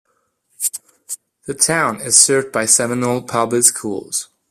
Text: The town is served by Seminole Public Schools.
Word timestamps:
The 1.45 1.53
town 1.53 2.01
is 2.01 2.17
served 2.17 2.51
by 2.51 2.65
Seminole 2.65 3.21
Public 3.21 3.63
Schools. 3.65 4.29